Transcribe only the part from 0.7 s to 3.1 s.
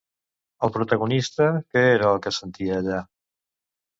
protagonista, què era el que sentia allà?